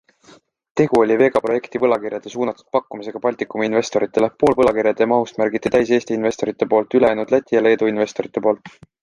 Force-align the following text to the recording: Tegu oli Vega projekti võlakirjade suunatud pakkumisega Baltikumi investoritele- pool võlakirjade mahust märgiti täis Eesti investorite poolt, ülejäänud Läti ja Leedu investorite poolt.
Tegu 0.79 1.01
oli 1.01 1.17
Vega 1.21 1.41
projekti 1.43 1.81
võlakirjade 1.83 2.31
suunatud 2.35 2.63
pakkumisega 2.77 3.21
Baltikumi 3.25 3.67
investoritele- 3.71 4.31
pool 4.45 4.57
võlakirjade 4.61 5.09
mahust 5.13 5.39
märgiti 5.43 5.73
täis 5.77 5.93
Eesti 5.99 6.19
investorite 6.23 6.71
poolt, 6.75 6.99
ülejäänud 7.03 7.37
Läti 7.37 7.59
ja 7.61 7.65
Leedu 7.69 7.93
investorite 7.95 8.47
poolt. 8.49 8.75